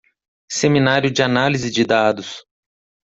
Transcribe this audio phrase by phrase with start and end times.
[0.51, 2.43] Seminário de análise de dados